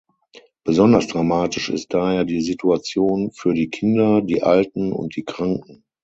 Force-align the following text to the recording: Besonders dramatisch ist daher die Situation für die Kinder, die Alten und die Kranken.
Besonders 0.63 1.05
dramatisch 1.05 1.69
ist 1.69 1.93
daher 1.93 2.25
die 2.25 2.41
Situation 2.41 3.29
für 3.33 3.53
die 3.53 3.69
Kinder, 3.69 4.23
die 4.23 4.41
Alten 4.41 4.93
und 4.93 5.15
die 5.15 5.21
Kranken. 5.23 5.83